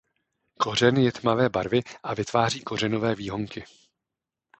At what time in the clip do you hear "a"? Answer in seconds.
2.03-2.13